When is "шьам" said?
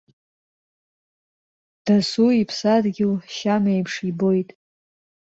3.35-3.63